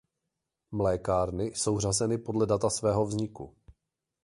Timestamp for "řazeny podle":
1.79-2.45